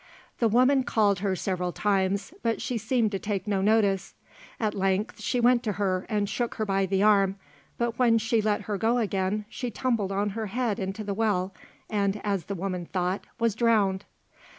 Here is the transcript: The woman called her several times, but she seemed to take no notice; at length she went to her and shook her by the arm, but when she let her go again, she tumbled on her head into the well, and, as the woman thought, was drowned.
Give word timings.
The 0.39 0.47
woman 0.47 0.81
called 0.83 1.19
her 1.19 1.35
several 1.35 1.71
times, 1.71 2.33
but 2.41 2.59
she 2.59 2.79
seemed 2.79 3.11
to 3.11 3.19
take 3.19 3.45
no 3.45 3.61
notice; 3.61 4.15
at 4.59 4.73
length 4.73 5.21
she 5.21 5.39
went 5.39 5.61
to 5.61 5.73
her 5.73 6.07
and 6.09 6.27
shook 6.27 6.55
her 6.55 6.65
by 6.65 6.87
the 6.87 7.03
arm, 7.03 7.35
but 7.77 7.99
when 7.99 8.17
she 8.17 8.41
let 8.41 8.61
her 8.61 8.79
go 8.79 8.97
again, 8.97 9.45
she 9.47 9.69
tumbled 9.69 10.11
on 10.11 10.29
her 10.31 10.47
head 10.47 10.79
into 10.79 11.03
the 11.03 11.13
well, 11.13 11.53
and, 11.87 12.19
as 12.23 12.45
the 12.45 12.55
woman 12.55 12.87
thought, 12.87 13.25
was 13.39 13.53
drowned. 13.53 14.05